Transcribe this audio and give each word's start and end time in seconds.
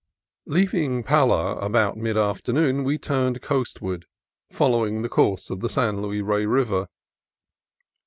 Leaving 0.47 1.03
Pala 1.03 1.57
about 1.57 1.95
mid 1.95 2.17
afternoon 2.17 2.83
we 2.83 2.97
turned 2.97 3.39
coastward, 3.43 4.07
following 4.51 5.03
the 5.03 5.09
course 5.09 5.51
of 5.51 5.59
the 5.59 5.69
San 5.69 6.01
Luis 6.01 6.23
Rey 6.23 6.47
River. 6.47 6.87